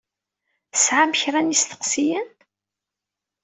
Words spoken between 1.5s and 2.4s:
yisteqsiyen?